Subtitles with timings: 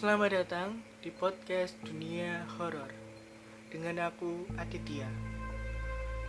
[0.00, 2.88] Selamat datang di podcast Dunia Horor
[3.68, 5.04] dengan aku Aditya.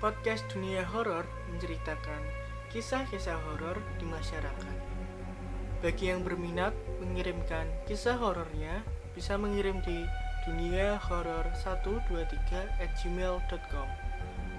[0.04, 2.20] Podcast Dunia Horor menceritakan
[2.76, 4.78] kisah-kisah horor di masyarakat.
[5.80, 8.84] Bagi yang berminat mengirimkan kisah horornya
[9.16, 10.04] bisa mengirim di
[10.44, 12.28] dunia horor 123
[12.76, 13.88] at gmail.com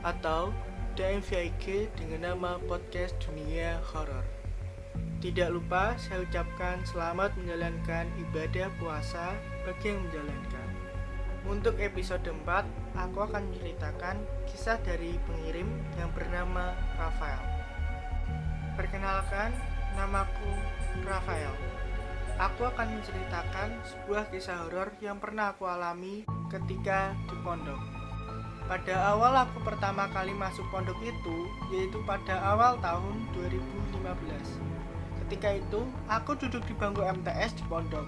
[0.08, 0.56] atau
[0.96, 4.41] DM via IG dengan nama podcast Dunia Horor.
[5.22, 10.68] Tidak lupa saya ucapkan selamat menjalankan ibadah puasa bagi yang menjalankan.
[11.46, 12.42] Untuk episode 4,
[12.98, 14.18] aku akan menceritakan
[14.50, 17.42] kisah dari pengirim yang bernama Rafael.
[18.74, 19.54] Perkenalkan,
[19.94, 20.52] namaku
[21.06, 21.54] Rafael.
[22.42, 28.01] Aku akan menceritakan sebuah kisah horor yang pernah aku alami ketika di pondok.
[28.70, 34.02] Pada awal aku pertama kali masuk pondok itu, yaitu pada awal tahun 2015.
[35.26, 38.06] Ketika itu, aku duduk di bangku MTS di pondok.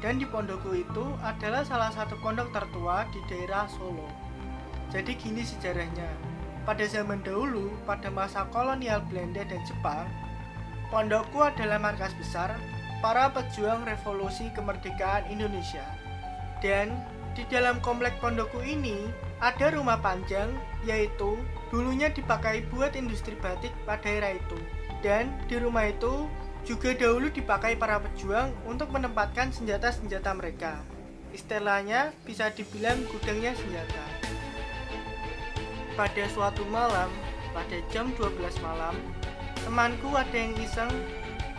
[0.00, 4.08] Dan di pondokku itu adalah salah satu pondok tertua di daerah Solo.
[4.88, 6.08] Jadi gini sejarahnya.
[6.64, 10.08] Pada zaman dahulu, pada masa kolonial Belanda dan Jepang,
[10.88, 12.56] pondokku adalah markas besar
[13.04, 15.84] para pejuang revolusi kemerdekaan Indonesia.
[16.60, 16.92] Dan
[17.34, 19.06] di dalam komplek pondokku ini
[19.38, 20.50] ada rumah panjang
[20.82, 21.38] yaitu
[21.70, 24.58] dulunya dipakai buat industri batik pada era itu.
[25.00, 26.28] Dan di rumah itu
[26.66, 30.82] juga dahulu dipakai para pejuang untuk menempatkan senjata-senjata mereka.
[31.32, 34.04] Istilahnya bisa dibilang gudangnya senjata.
[35.96, 37.08] Pada suatu malam,
[37.56, 38.98] pada jam 12 malam,
[39.64, 40.92] temanku ada yang iseng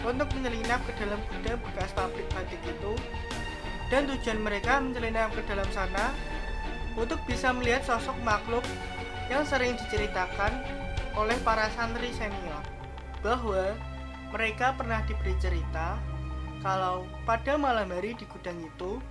[0.02, 2.94] untuk menyelinap ke dalam gudang bekas pabrik batik itu
[3.92, 6.16] dan tujuan mereka menyelinap ke dalam sana
[6.96, 8.64] untuk bisa melihat sosok makhluk
[9.28, 10.64] yang sering diceritakan
[11.20, 12.64] oleh para santri senior
[13.20, 13.76] bahwa
[14.32, 16.00] mereka pernah diberi cerita
[16.64, 19.04] kalau pada malam hari di gudang itu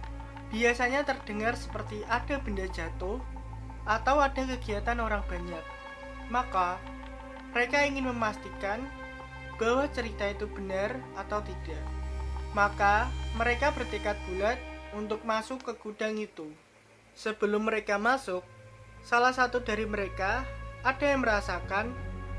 [0.48, 3.20] biasanya terdengar seperti ada benda jatuh
[3.84, 5.64] atau ada kegiatan orang banyak.
[6.30, 6.78] Maka,
[7.50, 8.86] mereka ingin memastikan
[9.58, 11.82] bahwa cerita itu benar atau tidak.
[12.54, 14.58] Maka, mereka bertekad bulat
[14.96, 16.50] untuk masuk ke gudang itu.
[17.14, 18.42] Sebelum mereka masuk,
[19.04, 20.46] salah satu dari mereka
[20.80, 21.92] ada yang merasakan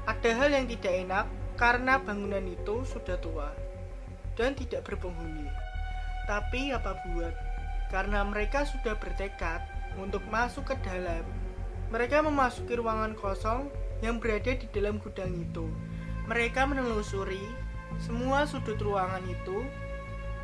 [0.09, 1.25] ada hal yang tidak enak
[1.61, 3.53] karena bangunan itu sudah tua
[4.33, 5.45] dan tidak berpenghuni.
[6.25, 7.35] Tapi apa buat?
[7.93, 9.61] Karena mereka sudah bertekad
[9.99, 11.21] untuk masuk ke dalam.
[11.91, 13.67] Mereka memasuki ruangan kosong
[13.99, 15.67] yang berada di dalam gudang itu.
[16.25, 17.43] Mereka menelusuri
[17.99, 19.67] semua sudut ruangan itu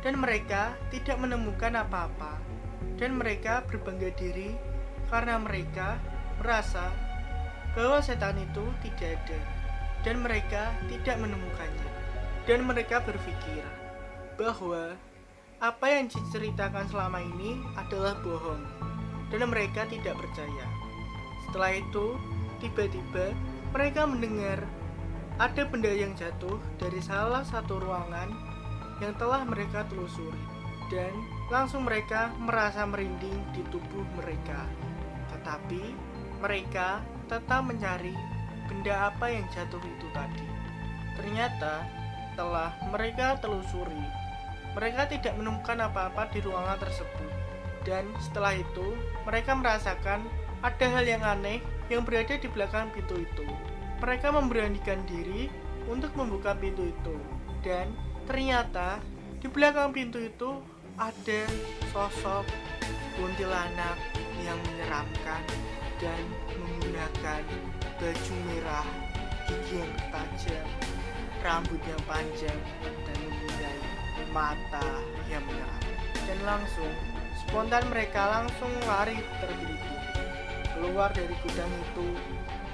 [0.02, 2.38] dan mereka tidak menemukan apa-apa.
[2.98, 4.58] Dan mereka berbangga diri
[5.06, 6.02] karena mereka
[6.42, 6.90] merasa
[7.78, 9.38] bahwa setan itu tidak ada
[10.02, 11.90] dan mereka tidak menemukannya.
[12.48, 13.62] Dan mereka berpikir
[14.40, 14.96] bahwa
[15.58, 18.62] apa yang diceritakan selama ini adalah bohong,
[19.28, 20.66] dan mereka tidak percaya.
[21.44, 22.14] Setelah itu,
[22.62, 23.34] tiba-tiba
[23.74, 24.64] mereka mendengar
[25.38, 28.32] ada benda yang jatuh dari salah satu ruangan
[28.98, 30.42] yang telah mereka telusuri,
[30.90, 31.12] dan
[31.48, 34.66] langsung mereka merasa merinding di tubuh mereka.
[35.34, 35.82] Tetapi
[36.42, 38.14] mereka tetap mencari
[38.66, 40.46] benda apa yang jatuh itu tadi.
[41.18, 41.82] Ternyata
[42.38, 44.02] telah mereka telusuri,
[44.78, 47.30] mereka tidak menemukan apa-apa di ruangan tersebut.
[47.82, 48.94] Dan setelah itu,
[49.24, 50.22] mereka merasakan
[50.60, 53.46] ada hal yang aneh yang berada di belakang pintu itu.
[53.98, 55.50] Mereka memberanikan diri
[55.90, 57.16] untuk membuka pintu itu.
[57.64, 57.90] Dan
[58.28, 59.00] ternyata
[59.40, 60.60] di belakang pintu itu
[61.00, 61.48] ada
[61.88, 62.44] sosok
[63.16, 63.96] kuntilanak
[64.44, 65.40] yang menyeramkan
[65.96, 66.20] dan
[66.52, 67.42] menggunakan
[67.96, 68.86] baju merah,
[69.48, 70.68] gigi yang tajam,
[71.40, 73.80] rambut yang panjang, dan mempunyai
[74.30, 74.86] mata
[75.32, 75.80] yang merah.
[76.28, 76.92] Dan langsung,
[77.42, 79.98] spontan mereka langsung lari tergelitik.
[80.76, 82.06] Keluar dari gudang itu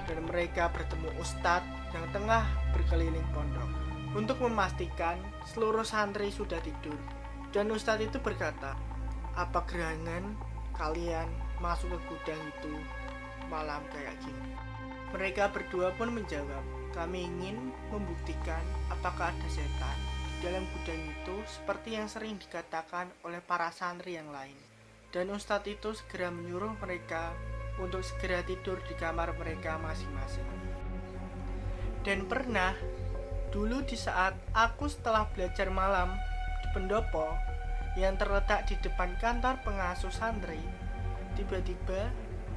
[0.05, 1.65] dan mereka bertemu ustadz
[1.97, 2.45] yang tengah
[2.77, 5.19] berkeliling pondok untuk memastikan
[5.51, 6.99] seluruh santri sudah tidur.
[7.51, 8.75] Dan ustadz itu berkata,
[9.35, 10.35] apa gerangan
[10.75, 11.27] kalian
[11.59, 12.75] masuk ke gudang itu
[13.51, 14.55] malam kayak gini?
[15.15, 16.63] Mereka berdua pun menjawab,
[16.95, 19.99] kami ingin membuktikan apakah ada setan
[20.43, 24.59] dalam gudang itu seperti yang sering dikatakan oleh para santri yang lain.
[25.15, 27.31] Dan ustadz itu segera menyuruh mereka
[27.79, 30.47] untuk segera tidur di kamar mereka masing-masing.
[32.03, 32.75] Dan pernah,
[33.55, 36.11] dulu di saat aku setelah belajar malam
[36.59, 37.31] di pendopo
[37.95, 40.59] yang terletak di depan kantor pengasuh santri,
[41.39, 42.11] tiba-tiba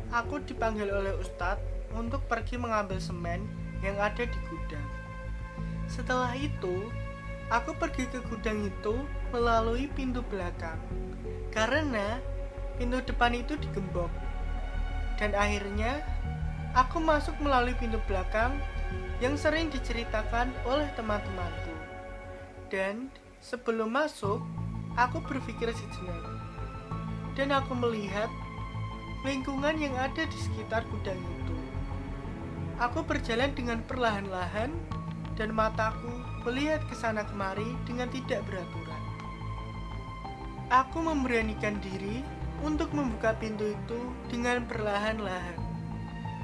[0.10, 1.62] aku dipanggil oleh ustadz
[1.94, 3.46] untuk pergi mengambil semen
[3.86, 4.90] yang ada di gudang.
[5.86, 6.90] Setelah itu,
[7.54, 8.98] aku pergi ke gudang itu
[9.30, 10.82] melalui pintu belakang
[11.54, 12.18] karena
[12.82, 14.10] pintu depan itu digembok.
[15.22, 16.02] Dan akhirnya
[16.74, 18.58] aku masuk melalui pintu belakang
[19.18, 21.74] yang sering diceritakan oleh teman-temanku.
[22.70, 23.10] Dan
[23.42, 24.44] sebelum masuk,
[24.94, 26.26] aku berpikir sejenak.
[27.34, 28.30] Dan aku melihat
[29.26, 31.58] lingkungan yang ada di sekitar gudang itu.
[32.78, 34.70] Aku berjalan dengan perlahan-lahan
[35.34, 36.14] dan mataku
[36.46, 39.04] melihat ke sana kemari dengan tidak beraturan.
[40.70, 42.22] Aku memberanikan diri
[42.62, 44.00] untuk membuka pintu itu
[44.30, 45.58] dengan perlahan-lahan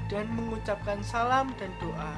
[0.08, 2.14] dan mengucapkan salam dan doa.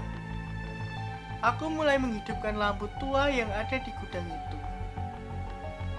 [1.45, 4.59] Aku mulai menghidupkan lampu tua yang ada di gudang itu.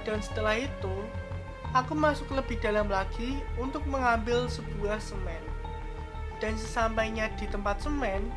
[0.01, 0.95] Dan setelah itu,
[1.75, 5.44] aku masuk lebih dalam lagi untuk mengambil sebuah semen.
[6.42, 8.34] Dan sesampainya di tempat semen,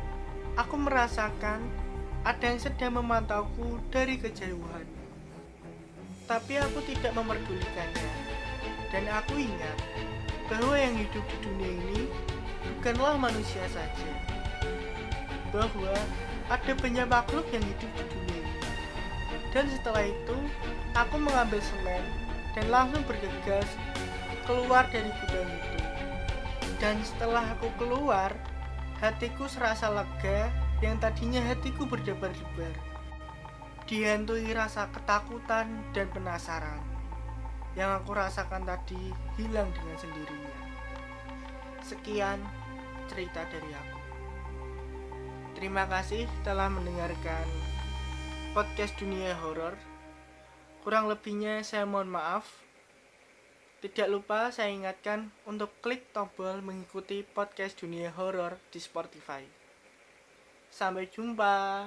[0.57, 1.61] aku merasakan
[2.21, 4.85] ada yang sedang memantauku dari kejauhan.
[6.29, 8.11] Tapi aku tidak memerdulikannya.
[8.93, 9.77] Dan aku ingat
[10.51, 12.01] bahwa yang hidup di dunia ini
[12.77, 14.11] bukanlah manusia saja.
[15.49, 15.95] Bahwa
[16.47, 18.59] ada banyak makhluk yang hidup di dunia ini.
[19.51, 20.37] Dan setelah itu,
[20.95, 22.03] aku mengambil semen
[22.55, 23.67] dan langsung bergegas
[24.47, 25.79] keluar dari gudang itu.
[26.81, 28.33] Dan setelah aku keluar,
[28.97, 30.49] hatiku serasa lega
[30.81, 32.73] yang tadinya hatiku berdebar-debar.
[33.85, 36.81] Dihantui rasa ketakutan dan penasaran.
[37.77, 40.55] Yang aku rasakan tadi hilang dengan sendirinya.
[41.85, 42.39] Sekian
[43.07, 44.00] cerita dari aku.
[45.61, 47.45] Terima kasih telah mendengarkan
[48.57, 49.77] podcast dunia horor.
[50.81, 52.49] Kurang lebihnya saya mohon maaf.
[53.77, 59.45] Tidak lupa saya ingatkan untuk klik tombol mengikuti podcast dunia horor di Spotify.
[60.73, 61.85] Sampai jumpa.